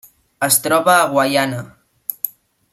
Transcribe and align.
Es 0.47 0.55
troba 0.67 0.95
a 0.95 1.05
Guaiana. 1.13 1.61